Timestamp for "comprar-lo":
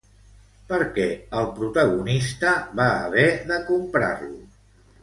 3.71-4.37